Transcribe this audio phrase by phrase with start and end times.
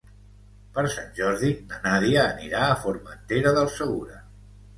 [0.77, 4.19] Per Sant Jordi na Nàdia anirà a Formentera del Segura.